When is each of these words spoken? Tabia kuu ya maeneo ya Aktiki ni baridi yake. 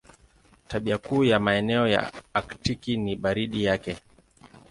Tabia 0.67 0.97
kuu 0.97 1.23
ya 1.23 1.39
maeneo 1.39 1.87
ya 1.87 2.11
Aktiki 2.33 2.97
ni 2.97 3.15
baridi 3.15 3.63
yake. 3.63 3.97